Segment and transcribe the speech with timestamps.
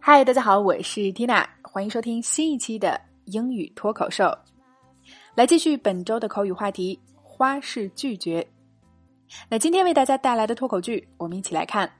[0.00, 4.24] 嗨，大家好，我是 Tina，欢迎收听新一期的英语脱口秀。
[5.34, 8.48] 来继续本周的口语话题——花式拒绝。
[9.50, 11.92] 那今天为大家带来的脱口剧，我们一起来看。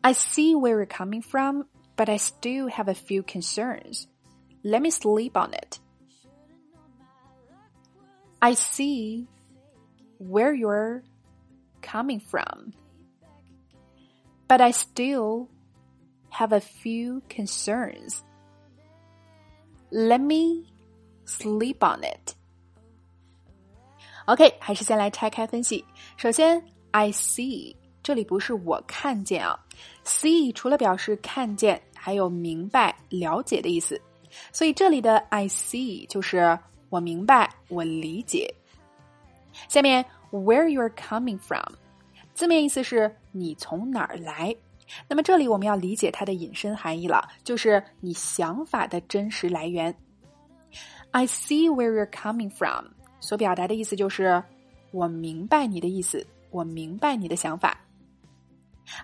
[0.00, 1.64] I see where you're coming from,
[1.96, 4.06] but I still have a few concerns.
[4.64, 5.78] Let me sleep on it.
[8.40, 9.26] I see
[10.18, 11.02] where you're
[11.82, 12.72] coming from,
[14.48, 15.48] but I still
[16.33, 18.21] have a few concerns.
[19.91, 20.73] Let me
[21.25, 22.33] sleep on it.
[24.25, 25.83] OK，还是先来拆开分析。
[26.17, 29.59] 首先，I see 这里不是我看见啊
[30.05, 34.01] ，see 除了表示看见，还有明白、了解的意思，
[34.51, 36.57] 所以这里的 I see 就是
[36.89, 38.53] 我明白、我理解。
[39.67, 41.75] 下面，Where you're coming from，
[42.33, 44.55] 字面意思是你从哪儿来。
[45.07, 49.95] 那么这里我们要理解它的引申含义了，就是你想法的真实来源。
[51.11, 52.87] I see where you're coming from，
[53.19, 54.43] 所表达的意思就是
[54.91, 57.79] 我明白你的意思，我明白你的想法。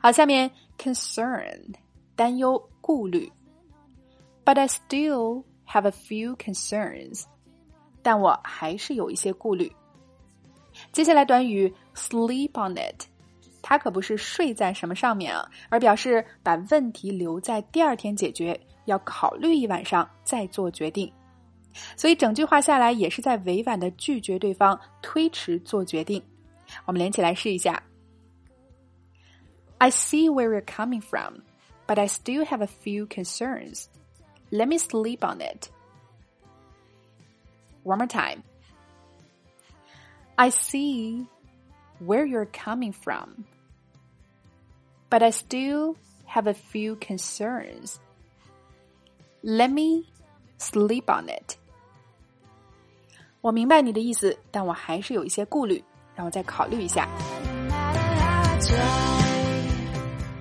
[0.01, 1.73] 好，下面 concern
[2.15, 3.31] 担忧、顾虑
[4.43, 7.23] ，But I still have a few concerns，
[8.01, 9.71] 但我还是有一些顾虑。
[10.91, 13.08] 接下来短语 sleep on it。
[13.68, 21.10] 它可不是睡在什么上面啊，而表示把问题留在第二天解决，要考虑一晚上再做决定。
[21.96, 26.22] 所以整句话下来也是在委婉的拒绝对方推迟做决定。
[26.84, 27.82] 我们连起来试一下。
[29.78, 31.40] I see where you're coming from,
[31.86, 33.86] but I still have a few concerns.
[34.50, 35.68] Let me sleep on it.
[37.82, 38.42] One more time.
[40.36, 41.26] I see
[42.00, 43.44] where you're coming from.
[45.09, 45.95] But I still
[46.27, 47.95] have a few concerns.
[49.41, 50.05] Let me
[50.59, 51.55] sleep on it.
[53.41, 55.83] 我明白你的意思，但我还是有一些顾虑，
[56.15, 57.07] 让我再考虑一下。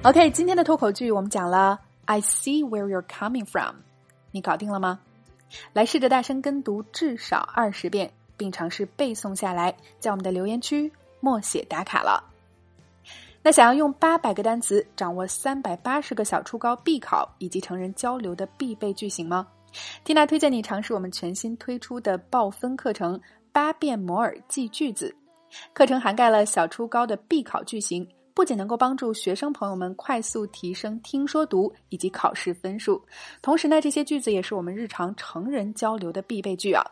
[0.03, 3.77] OK，今天的脱口剧我们讲了 "I see where you're coming from"，
[4.33, 5.01] 你搞定了吗？
[5.73, 10.93] 来试着大声跟读至少二十遍，并尝试背诵下来，在我们的留言区。
[11.21, 12.23] 默写打卡了。
[13.49, 19.47] 那想要用八百个单词掌握三百八十个小初高必考以及成人交流的必备句型吗？
[20.05, 23.19] 缇娜推荐你尝试我们全新推出的爆分课程
[23.51, 25.17] 《八遍摩尔记句子》。
[25.73, 33.03] 课程涵盖了小初高的必考句型，不仅能够帮助学生朋友们快速提升听说读以及考试分数，
[33.41, 36.85] 同时呢，这些句子也是我们日常成人交流的必备句啊。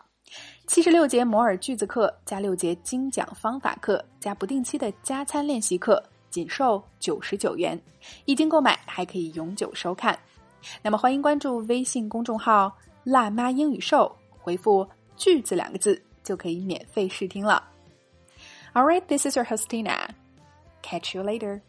[0.67, 7.81] 七十六节摩尔句子课加六节精讲方法课加不定期的加餐练习课，仅售九十九元。
[8.25, 10.19] 一经购买还可以永久收看。
[10.83, 17.63] 那么欢迎关注微信公众号“辣妈英语秀”，回复“句子”两个字就可以免费试听了。
[18.75, 20.09] All right, this is your host Tina.
[20.83, 21.63] Catch you later.